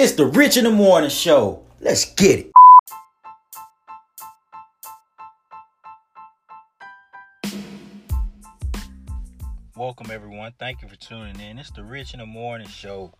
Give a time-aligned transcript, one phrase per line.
[0.00, 1.64] It's the Rich in the Morning Show.
[1.80, 2.52] Let's get it.
[9.76, 10.52] Welcome, everyone.
[10.56, 11.58] Thank you for tuning in.
[11.58, 13.12] It's the Rich in the Morning Show.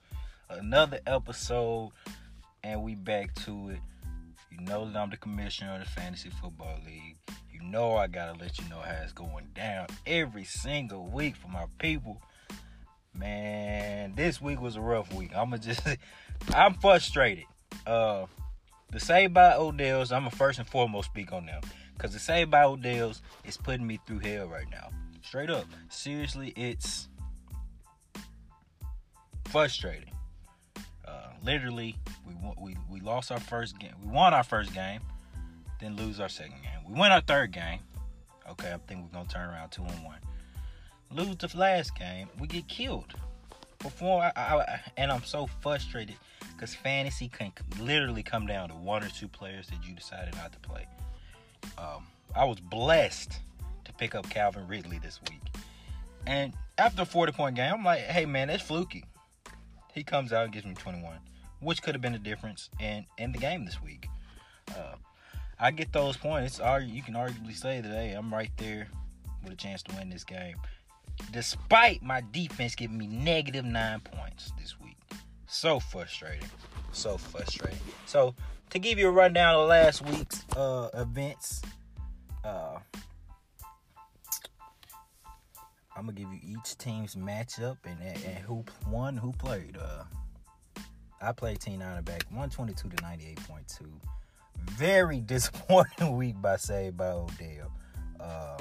[0.49, 1.91] Another episode,
[2.63, 3.81] and we back to it.
[4.53, 7.17] You know that I'm the commissioner of the Fantasy Football League.
[7.53, 11.49] You know I gotta let you know how it's going down every single week for
[11.49, 12.23] my people.
[13.19, 15.35] Man, this week was a rough week.
[15.35, 15.83] I'ma just
[16.55, 17.45] I'm frustrated.
[17.87, 18.27] Uh
[18.91, 21.61] the Saved by Odell's, I'm gonna first and foremost speak on them.
[21.99, 24.91] Cause the Saved by Odell's is putting me through hell right now.
[25.23, 25.67] Straight up.
[25.91, 27.09] Seriously, it's
[29.47, 30.13] frustrating.
[31.07, 33.95] Uh, literally, we we we lost our first game.
[34.03, 35.01] We won our first game,
[35.81, 36.81] then lose our second game.
[36.89, 37.81] We win our third game.
[38.51, 40.19] Okay, I think we're gonna turn around two and one.
[41.11, 43.15] Lose the last game, we get killed.
[43.79, 46.17] Before I, I, and I'm so frustrated
[46.55, 50.53] because fantasy can literally come down to one or two players that you decided not
[50.53, 50.87] to play.
[51.79, 53.39] Um, I was blessed
[53.85, 55.41] to pick up Calvin Ridley this week,
[56.27, 59.05] and after a 40 point game, I'm like, hey man, that's fluky.
[59.95, 61.19] He comes out and gives me 21,
[61.61, 64.09] which could have been the difference in in the game this week.
[64.71, 64.97] Uh,
[65.59, 66.59] I get those points.
[66.59, 68.89] You can arguably say that hey, I'm right there
[69.43, 70.57] with a chance to win this game
[71.33, 74.97] despite my defense giving me negative nine points this week.
[75.47, 76.49] So frustrating.
[76.93, 77.79] So frustrating.
[78.07, 78.35] So
[78.71, 81.63] to give you a rundown of last week's uh, events,
[82.45, 82.79] uh,
[85.97, 89.77] I'm gonna give you each team's matchup and, and who won, who played.
[89.77, 90.05] Uh,
[91.21, 93.87] I played Team back 122 to 98.2.
[94.77, 97.73] Very disappointing week by Saved by Odell.
[98.21, 98.59] Uh,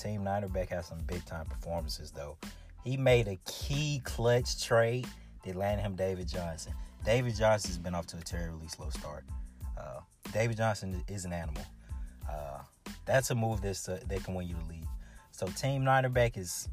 [0.00, 2.36] Team Ninerback has some big time performances though.
[2.84, 5.06] He made a key clutch trade
[5.44, 6.72] that landed him David Johnson.
[7.04, 9.24] David Johnson's been off to a terribly slow start.
[9.78, 10.00] Uh,
[10.32, 11.62] David Johnson is an animal.
[12.28, 12.60] Uh,
[13.04, 14.86] that's a move that's uh, that can win you the league.
[15.32, 16.68] So Team Ninerback is,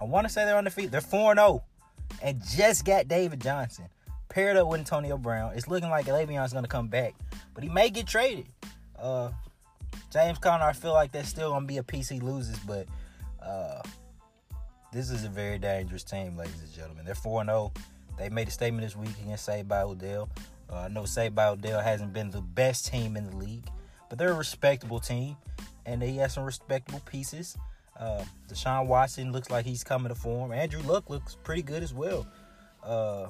[0.00, 0.90] I want to say they're on the feet.
[0.90, 1.62] They're four zero,
[2.22, 3.86] and just got David Johnson
[4.28, 5.52] paired up with Antonio Brown.
[5.54, 7.14] It's looking like Le'Veon's going to come back,
[7.54, 8.46] but he may get traded.
[8.98, 9.30] Uh,
[10.12, 12.86] James Conner, I feel like that's still gonna be a PC loses, but
[13.42, 13.80] uh,
[14.92, 17.06] this is a very dangerous team, ladies and gentlemen.
[17.06, 17.72] They're 4 0.
[18.18, 20.28] They made a statement this week against Saved by Odell.
[20.70, 23.66] Uh, I know Saved by Odell hasn't been the best team in the league,
[24.10, 25.34] but they're a respectable team,
[25.86, 27.56] and they have some respectable pieces.
[27.98, 30.52] Uh, Deshaun Watson looks like he's coming to form.
[30.52, 32.26] Andrew Luck looks pretty good as well.
[32.82, 33.28] Uh,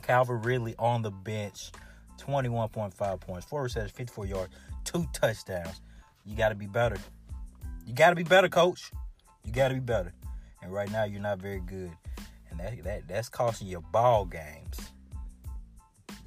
[0.00, 1.72] Calvin Ridley on the bench,
[2.18, 4.54] 21.5 points, four receptions, 54 yards,
[4.94, 5.80] two touchdowns.
[6.24, 6.96] You got to be better.
[7.86, 8.90] You got to be better, coach.
[9.44, 10.12] You got to be better.
[10.62, 11.92] And right now, you're not very good,
[12.50, 14.92] and that that that's costing your ball games.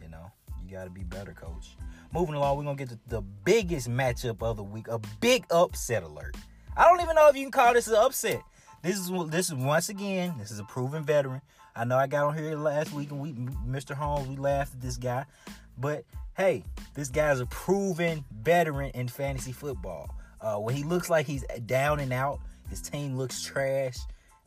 [0.01, 0.31] You know,
[0.63, 1.75] you got to be better, coach.
[2.13, 6.03] Moving along, we're gonna get to the biggest matchup of the week, a big upset
[6.03, 6.37] alert.
[6.75, 8.41] I don't even know if you can call this an upset.
[8.83, 11.41] This is this is once again, this is a proven veteran.
[11.75, 13.95] I know I got on here last week and we, Mr.
[13.95, 15.25] Holmes, we laughed at this guy,
[15.77, 16.03] but
[16.35, 20.09] hey, this guy's a proven veteran in fantasy football.
[20.39, 22.39] Uh, when he looks like he's down and out,
[22.69, 23.97] his team looks trash.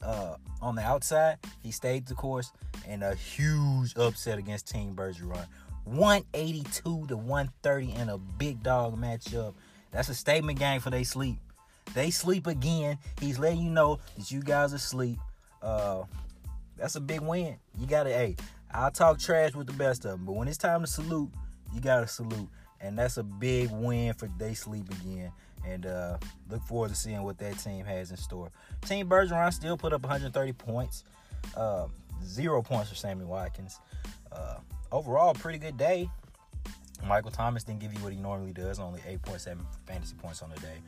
[0.02, 2.52] Uh, on the outside, he stayed the course
[2.88, 5.46] and a huge upset against Team Bergeron.
[5.84, 9.54] 182 to 130 in a big dog matchup.
[9.91, 11.38] That's a statement game for they sleep.
[11.94, 12.98] They sleep again.
[13.20, 15.18] He's letting you know that you guys are asleep.
[15.60, 16.04] Uh,
[16.76, 17.56] that's a big win.
[17.78, 18.36] You gotta, hey,
[18.72, 21.31] I'll talk trash with the best of them, but when it's time to salute,
[21.75, 22.48] you gotta salute,
[22.81, 25.32] and that's a big win for They Sleep again.
[25.66, 26.16] And uh,
[26.48, 28.50] look forward to seeing what that team has in store.
[28.86, 31.04] Team Bergeron still put up 130 points,
[31.54, 31.86] uh,
[32.25, 33.78] zero points for Sammy Watkins.
[34.32, 34.56] Uh,
[34.91, 36.09] overall, pretty good day.
[37.06, 40.60] Michael Thomas didn't give you what he normally does, only 8.7 fantasy points on the
[40.60, 40.78] day.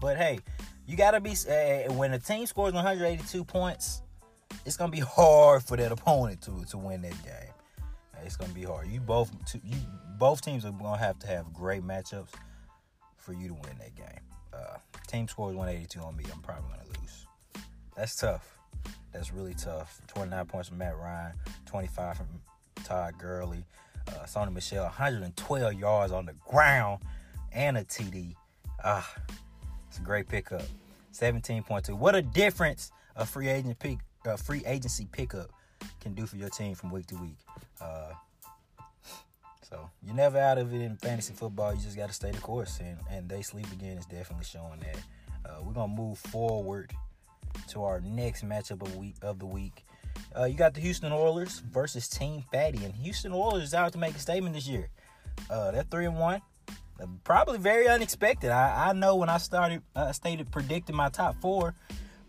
[0.00, 0.40] But hey,
[0.86, 4.02] you gotta be uh, when a team scores 182 points,
[4.64, 7.52] it's gonna be hard for that opponent to to win that game.
[8.24, 8.88] It's gonna be hard.
[8.88, 9.30] You both
[9.64, 9.76] you
[10.18, 12.30] both teams are gonna have to have great matchups
[13.16, 14.20] for you to win that game.
[14.52, 14.76] Uh,
[15.06, 16.24] team scores 182 on me.
[16.32, 17.26] I'm probably gonna lose.
[17.96, 18.58] That's tough.
[19.12, 20.00] That's really tough.
[20.08, 21.32] 29 points from Matt Ryan,
[21.66, 22.26] 25 from
[22.84, 23.64] Todd Gurley,
[24.08, 27.02] uh, Sony Michel, 112 yards on the ground,
[27.52, 28.34] and a TD.
[28.82, 29.14] Ah,
[29.88, 30.62] it's a great pickup.
[31.12, 31.96] 17.2.
[31.96, 35.50] What a difference a free agent pick, a free agency pickup
[36.00, 37.38] can do for your team from week to week.
[37.80, 38.12] Uh,
[39.68, 41.74] so you're never out of it in fantasy football.
[41.74, 44.80] You just got to stay the course, and and they sleep again is definitely showing
[44.80, 44.98] that.
[45.44, 46.92] Uh, we're gonna move forward
[47.68, 49.84] to our next matchup of week of the week.
[50.38, 53.98] Uh, you got the Houston Oilers versus Team Fatty, and Houston Oilers is out to
[53.98, 54.88] make a statement this year.
[55.50, 56.40] Uh, they're three and one,
[57.00, 58.50] uh, probably very unexpected.
[58.50, 61.74] I, I know when I started uh, stated predicting my top four,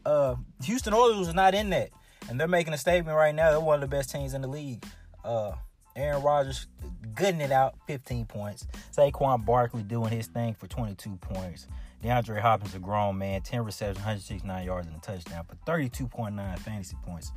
[0.05, 1.89] uh, Houston Oilers was not in that,
[2.29, 3.51] and they're making a statement right now.
[3.51, 4.85] They're one of the best teams in the league.
[5.23, 5.53] Uh,
[5.95, 6.67] Aaron Rodgers
[7.13, 8.67] gutting it out, 15 points.
[8.95, 11.67] Saquon Barkley doing his thing for 22 points.
[12.03, 16.97] DeAndre Hopkins, a grown man, 10 receptions, 169 yards, and a touchdown for 32.9 fantasy
[17.05, 17.31] points.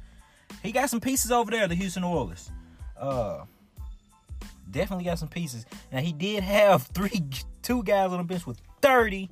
[0.62, 2.50] He got some pieces over there, the Houston Oilers.
[2.98, 3.44] Uh,
[4.70, 5.66] definitely got some pieces.
[5.92, 7.22] Now he did have three,
[7.62, 9.30] two guys on the bench with 30.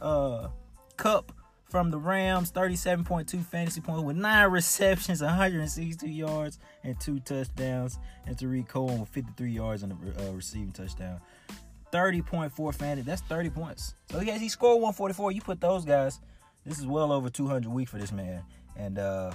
[0.00, 0.48] Uh,
[0.96, 1.32] Kupp
[1.68, 7.98] from the Rams, 37.2 fantasy points with nine receptions, 162 yards, and two touchdowns.
[8.26, 11.20] And Tarik Cohen with 53 yards and a uh, receiving touchdown.
[11.92, 13.06] 30.4 fantasy.
[13.06, 13.94] That's 30 points.
[14.10, 15.32] So yes, he scored 144.
[15.32, 16.20] You put those guys.
[16.64, 18.42] This is well over 200 week for this man.
[18.76, 19.32] And uh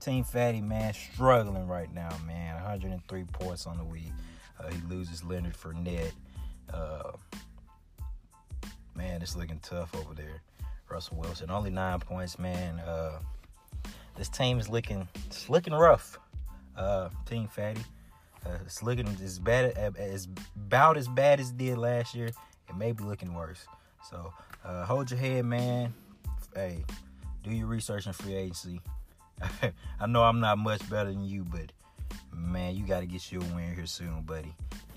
[0.00, 2.54] Team Fatty, man, struggling right now, man.
[2.54, 4.12] 103 points on the week.
[4.60, 6.12] Uh, he loses Leonard Fournette.
[6.72, 7.12] Uh,
[8.94, 10.42] man, it's looking tough over there.
[10.88, 12.78] Russell Wilson, only nine points, man.
[12.80, 13.18] Uh,
[14.16, 16.18] this team is looking, it's looking rough.
[16.76, 17.80] Uh, team Fatty,
[18.44, 22.26] uh, it's looking as bad as about as bad as it did last year.
[22.68, 23.66] It may be looking worse.
[24.10, 24.32] So
[24.64, 25.94] uh, hold your head, man.
[26.54, 26.84] Hey,
[27.42, 28.80] do your research in free agency.
[30.00, 31.72] I know I'm not much better than you, but
[32.32, 34.54] man, you got to get your win here soon, buddy.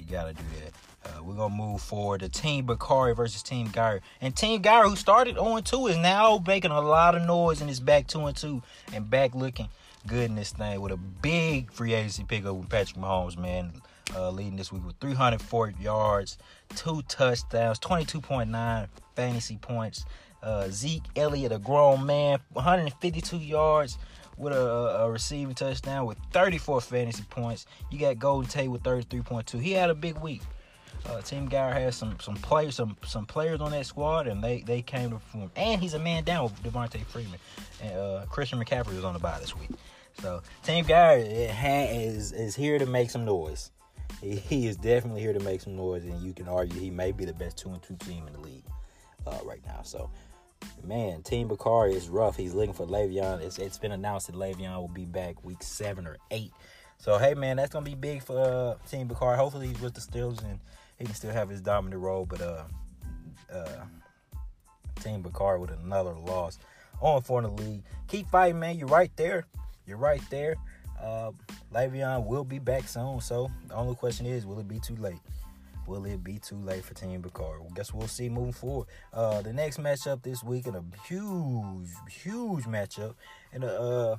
[0.10, 0.74] You got to do that.
[1.06, 4.02] Uh, we're gonna move forward to Team Bakari versus Team Gyre.
[4.22, 7.70] And Team Gyre, who started 0 2, is now making a lot of noise and
[7.70, 8.62] is back 2 2
[8.94, 9.70] and back looking
[10.08, 13.72] good in this thing with a big free agency pickup with Patrick Mahomes, man.
[14.16, 16.40] Uh, leading this week with 304 yards,
[16.76, 20.04] two touchdowns, 22.9 fantasy points.
[20.42, 24.00] Uh, Zeke Elliott, a grown man, 152 yards,
[24.40, 27.66] with a, a, receiving touchdown with 34 fantasy points.
[27.92, 29.62] You got Golden Tate with 33.2.
[29.62, 30.42] He had a big week.
[31.06, 34.62] Uh, Team Gower has some some players some some players on that squad, and they
[34.62, 35.52] they came to perform.
[35.56, 37.40] And he's a man down with Devonta Freeman,
[37.82, 39.70] and uh, Christian McCaffrey was on the bye this week.
[40.22, 43.72] So Team Gower is is here to make some noise.
[44.22, 47.14] He, he, is definitely here to make some noise, and you can argue he may
[47.14, 48.66] be the best two and two team in the league
[49.26, 49.82] uh, right now.
[49.84, 50.10] So
[50.84, 52.36] man, Team Bakari is rough.
[52.36, 53.42] He's looking for Le'Veon.
[53.42, 56.52] It's, it's been announced that Le'Veon will be back week seven or eight.
[56.98, 59.38] So hey, man, that's gonna be big for uh, Team Bakari.
[59.38, 60.60] Hopefully, he's with the Steelers and
[60.98, 62.26] he can still have his dominant role.
[62.26, 62.64] But uh,
[63.54, 63.86] uh,
[65.02, 66.60] Team Bakari with another loss
[67.00, 67.84] on for the league.
[68.08, 68.78] Keep fighting, man.
[68.78, 69.46] You're right there.
[69.86, 70.56] You're right there.
[71.02, 71.32] Uh,
[71.74, 73.22] Le'Veon will be back soon.
[73.22, 75.20] So the only question is, will it be too late?
[75.90, 77.60] Will it be too late for Team Bakari?
[77.60, 78.88] Well, guess we'll see moving forward.
[79.12, 83.16] Uh, the next matchup this week in a huge, huge matchup,
[83.52, 84.18] and uh,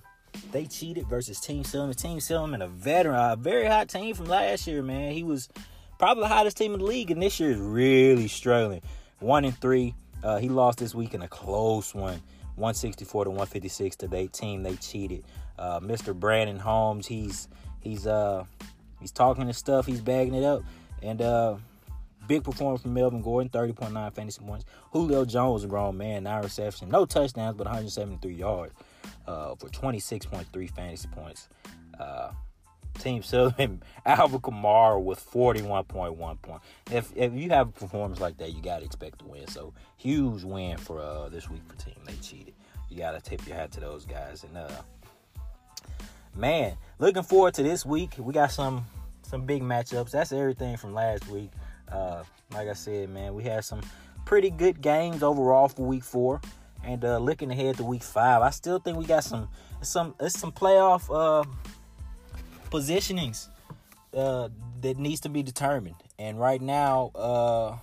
[0.50, 1.94] they cheated versus Team Silverman.
[1.94, 5.12] Team Silverman, a veteran, a very hot team from last year, man.
[5.12, 5.48] He was
[5.96, 8.82] probably the hottest team in the league, and this year is really struggling.
[9.20, 9.94] One and three.
[10.24, 12.20] Uh, he lost this week in a close one.
[12.56, 14.64] 164 to 156 to their team.
[14.64, 15.22] They cheated.
[15.56, 16.18] Uh, Mr.
[16.18, 17.46] Brandon Holmes, he's
[17.78, 18.44] he's uh
[19.00, 20.64] he's talking his stuff, he's bagging it up.
[21.02, 21.56] And uh,
[22.26, 24.64] big performance from Melvin Gordon, 30.9 fantasy points.
[24.92, 28.72] Julio Jones, a grown man, nine receptions, no touchdowns, but 173 yards
[29.26, 31.48] uh, for 26.3 fantasy points.
[31.98, 32.30] Uh,
[32.98, 36.66] Team Southern, Alvin Kamara with 41.1 points.
[36.90, 39.46] If if you have a performance like that, you gotta expect to win.
[39.46, 41.94] So huge win for uh, this week for team.
[42.04, 42.54] They cheated.
[42.88, 44.44] You gotta tip your hat to those guys.
[44.44, 44.70] And uh,
[46.36, 48.14] man, looking forward to this week.
[48.18, 48.84] We got some
[49.30, 50.10] some big matchups.
[50.10, 51.50] That's everything from last week.
[51.90, 53.80] Uh, like I said, man, we had some
[54.24, 56.40] pretty good games overall for week four.
[56.82, 59.48] And uh, looking ahead to week five, I still think we got some
[59.82, 61.44] some it's some playoff uh,
[62.70, 63.48] positionings
[64.14, 64.48] uh,
[64.80, 65.96] that needs to be determined.
[66.18, 67.76] And right now, uh,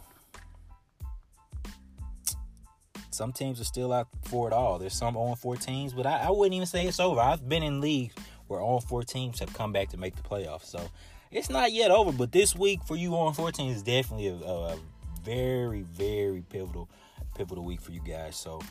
[3.12, 4.80] some teams are still out for it all.
[4.80, 7.20] There's some on four teams, but I, I, wouldn't even say it's over.
[7.20, 8.16] I've been in leagues
[8.48, 10.66] where all four teams have come back to make the playoffs.
[10.66, 10.90] So
[11.32, 14.78] it's not yet over, but this week for you on 14 is definitely a, a
[15.24, 16.90] very, very pivotal,
[17.36, 18.36] pivotal week for you guys.
[18.36, 18.62] So,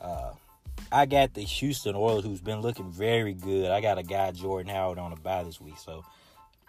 [0.00, 0.32] uh,
[0.90, 3.70] I got the Houston Oilers, who's been looking very good.
[3.70, 5.78] I got a guy Jordan Howard on the buy this week.
[5.78, 6.04] So,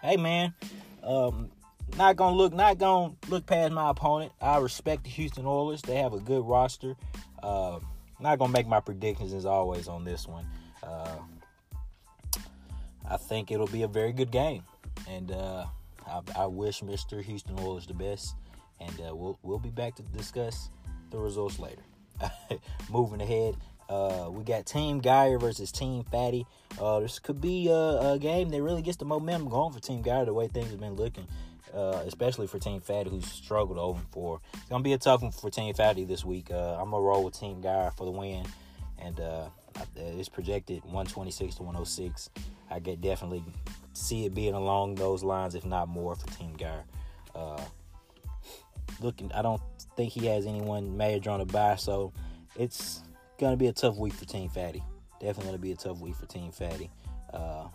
[0.02, 0.54] hey man,
[1.02, 1.50] um,
[1.96, 4.32] not gonna look, not gonna look past my opponent.
[4.40, 5.82] I respect the Houston Oilers.
[5.82, 6.96] They have a good roster.
[7.42, 7.78] Uh,
[8.20, 10.46] not gonna make my predictions as always on this one.
[10.82, 11.18] Uh,
[13.08, 14.62] I think it'll be a very good game.
[15.08, 15.66] And uh,
[16.06, 17.22] I, I, wish Mr.
[17.22, 18.34] Houston Oilers the best.
[18.80, 20.70] And uh, we'll we'll be back to discuss
[21.10, 21.82] the results later.
[22.90, 23.56] Moving ahead,
[23.88, 26.44] Uh, we got Team Geyer versus Team Fatty.
[26.80, 30.02] Uh, this could be a, a, game that really gets the momentum going for Team
[30.02, 31.26] Geyer the way things have been looking,
[31.72, 34.40] uh, especially for Team Fatty who's struggled over four.
[34.54, 36.50] It's gonna be a tough one for Team Fatty this week.
[36.50, 38.44] Uh, I'm gonna roll with Team Geyer for the win,
[38.98, 39.48] and uh,
[39.94, 42.30] it's projected 126 to 106.
[42.70, 43.44] I get definitely
[43.96, 46.82] see it being along those lines, if not more, for Team Guy.
[47.34, 47.60] Uh,
[49.00, 49.60] looking, I don't
[49.96, 52.12] think he has anyone major on the buy, so
[52.56, 53.02] it's
[53.38, 54.82] gonna be a tough week for Team Fatty.
[55.20, 56.90] Definitely gonna be a tough week for Team Fatty.
[57.32, 57.68] Uh,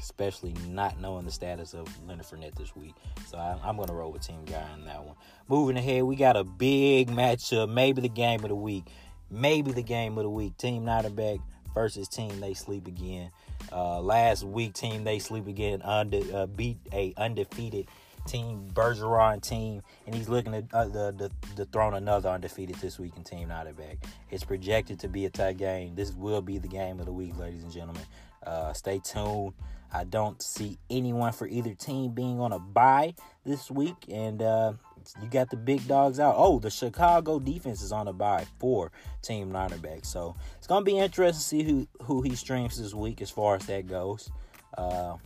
[0.00, 2.94] especially not knowing the status of Leonard Fournette this week.
[3.26, 5.14] So I, am to roll with Team Guy in that one.
[5.48, 8.84] Moving ahead, we got a big matchup, maybe the game of the week.
[9.30, 10.56] Maybe the game of the week.
[10.56, 11.40] Team Notterback
[11.74, 13.30] versus Team They Sleep Again.
[13.72, 17.88] Uh, last week, Team They Sleep Again under, uh, beat a undefeated
[18.26, 23.12] Team Bergeron team, and he's looking to uh, the, the dethrone another undefeated this week
[23.16, 23.96] in Team Notterback.
[24.30, 25.94] It's projected to be a tight game.
[25.94, 28.02] This will be the game of the week, ladies and gentlemen.
[28.46, 29.54] Uh, stay tuned.
[29.92, 34.74] I don't see anyone for either team being on a bye this week, and uh,
[35.22, 36.34] you got the big dogs out.
[36.36, 38.92] Oh, the Chicago defense is on a bye for
[39.22, 43.20] Team Notterback, so it's gonna be interesting to see who who he streams this week
[43.22, 44.30] as far as that goes.
[44.76, 45.16] Uh,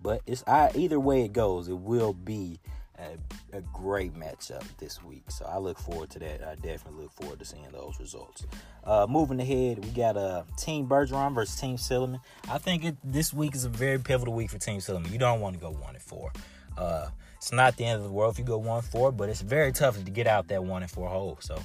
[0.00, 2.60] but it's I, either way it goes, it will be
[2.98, 5.30] a, a, great matchup this week.
[5.30, 6.42] So I look forward to that.
[6.42, 8.46] I definitely look forward to seeing those results.
[8.84, 12.20] Uh, moving ahead, we got a uh, Team Bergeron versus Team Silliman.
[12.50, 15.12] I think it, this week is a very pivotal week for Team Silliman.
[15.12, 16.32] You don't want to go one and four.
[16.76, 19.40] Uh, it's not the end of the world if you go one four, but it's
[19.40, 21.38] very tough to get out that one and four hole.
[21.40, 21.56] So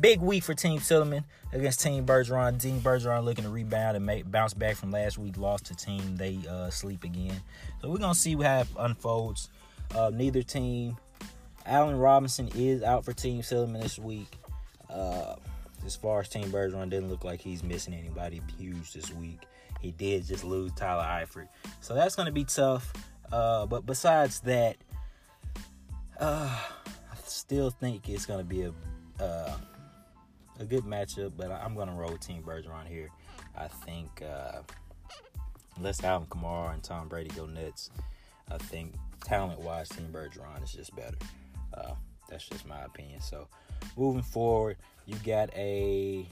[0.00, 2.60] big week for Team Silliman against Team Bergeron.
[2.60, 6.16] Team Bergeron looking to rebound and make, bounce back from last week lost to Team
[6.16, 7.40] They uh, Sleep again.
[7.80, 9.50] So we're gonna see what unfolds.
[9.94, 10.96] Uh, neither team.
[11.66, 14.38] Allen Robinson is out for Team Silliman this week.
[14.88, 15.34] Uh,
[15.84, 19.42] as far as Team Bergeron, didn't look like he's missing anybody huge this week.
[19.80, 21.48] He did just lose Tyler Eifert,
[21.80, 22.92] so that's to be tough.
[23.30, 24.76] Uh, but besides that,
[26.18, 26.60] uh,
[27.12, 28.72] I still think it's going to be a
[29.22, 29.56] uh,
[30.60, 31.32] a good matchup.
[31.36, 33.08] But I'm going to roll Team Bergeron here.
[33.56, 34.62] I think uh,
[35.76, 37.90] unless Alvin Kamara and Tom Brady go nuts,
[38.50, 38.94] I think
[39.24, 41.16] talent wise, Team Bergeron is just better.
[41.74, 41.94] Uh,
[42.28, 43.20] that's just my opinion.
[43.20, 43.48] So,
[43.96, 46.26] moving forward, you got a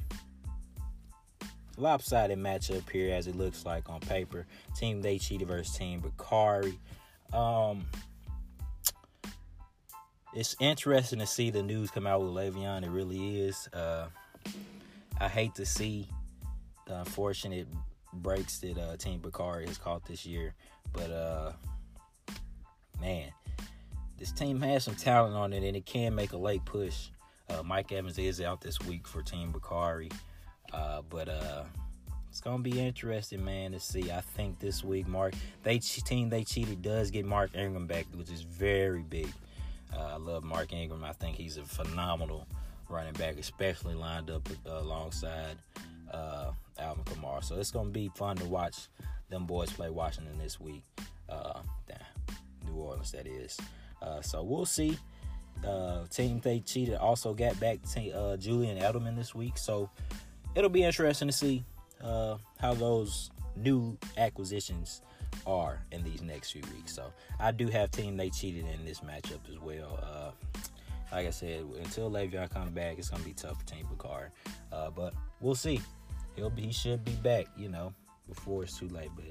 [1.79, 4.47] lopsided matchup here as it looks like on paper.
[4.75, 6.79] Team They Cheated versus Team Bakari.
[7.33, 7.87] Um,
[10.37, 12.85] it's interesting to see the news come out with Le'Veon.
[12.85, 13.69] It really is.
[13.73, 14.09] Uh,
[15.19, 16.11] I hate to see
[16.87, 17.67] the unfortunate
[18.13, 20.55] breaks that uh, Team Bakari has caught this year,
[20.93, 21.53] but uh,
[23.01, 23.31] man,
[24.19, 27.09] this team has some talent on it and it can make a late push.
[27.49, 30.11] Uh, Mike Evans is out this week for Team Bakari.
[30.71, 31.65] Uh, but uh,
[32.29, 34.11] it's gonna be interesting, man, to see.
[34.11, 38.31] I think this week, Mark, they team they cheated does get Mark Ingram back, which
[38.31, 39.33] is very big.
[39.95, 41.05] Uh, I love Mark Ingram.
[41.05, 42.47] I think he's a phenomenal
[42.89, 45.57] running back, especially lined up uh, alongside
[46.13, 47.43] uh, Alvin Kamara.
[47.43, 48.89] So it's gonna be fun to watch
[49.29, 50.83] them boys play Washington this week.
[51.29, 51.61] Uh,
[52.65, 53.59] New Orleans, that is.
[54.03, 54.99] Uh, so we'll see.
[55.67, 59.89] Uh, team they cheated also got back to uh, Julian Edelman this week, so
[60.55, 61.65] it'll be interesting to see
[62.03, 65.01] how those new acquisitions
[65.47, 66.95] are in these next few weeks.
[66.95, 69.99] So I do have team they cheated in this matchup as well.
[70.03, 70.31] Uh,
[71.13, 74.29] like I said, until Le'Veon come back, it's gonna be tough for Team Bakari.
[74.73, 75.81] Uh, but we'll see.
[76.35, 77.95] He'll be, he should be back, you know,
[78.29, 79.11] before it's too late.
[79.15, 79.25] But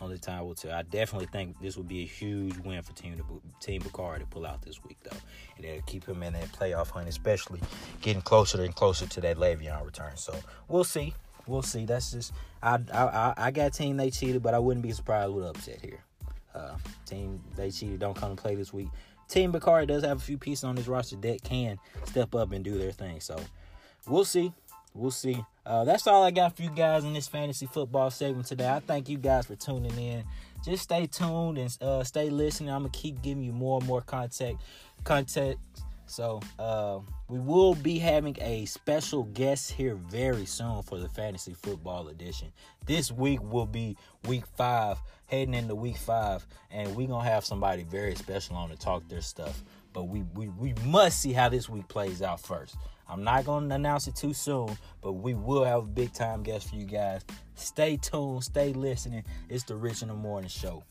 [0.00, 0.72] only time will tell.
[0.72, 3.22] I definitely think this would be a huge win for Team
[3.60, 5.16] Team Bakari to pull out this week, though,
[5.56, 7.60] and it'll keep him in that playoff hunt, especially
[8.00, 10.16] getting closer and closer to that Le'Veon return.
[10.16, 10.34] So
[10.68, 11.14] we'll see.
[11.48, 11.86] We'll see.
[11.86, 15.46] That's just I I I got team they cheated, but I wouldn't be surprised with
[15.46, 16.00] upset here.
[16.54, 16.76] Uh,
[17.06, 18.88] team they cheated don't come to play this week.
[19.28, 22.64] Team Bakari does have a few pieces on his roster that can step up and
[22.64, 23.20] do their thing.
[23.20, 23.38] So
[24.06, 24.52] we'll see.
[24.94, 25.44] We'll see.
[25.66, 28.68] Uh, that's all I got for you guys in this fantasy football segment today.
[28.68, 30.24] I thank you guys for tuning in.
[30.64, 32.70] Just stay tuned and uh, stay listening.
[32.70, 34.58] I'm gonna keep giving you more and more content.
[35.04, 35.58] Content.
[36.08, 41.52] So uh, we will be having a special guest here very soon for the fantasy
[41.52, 42.52] football edition.
[42.86, 43.96] This week will be
[44.26, 48.76] week five, heading into week five, and we're gonna have somebody very special on to
[48.76, 49.62] talk their stuff.
[49.92, 52.76] But we we, we must see how this week plays out first.
[53.08, 56.70] I'm not to announce it too soon, but we will have a big time guest
[56.70, 57.22] for you guys.
[57.54, 59.24] Stay tuned, stay listening.
[59.48, 60.84] It's the Rich in the Morning Show.